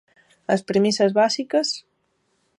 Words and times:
¿As 0.53 0.61
premisas 0.69 1.11
básicas? 1.19 1.67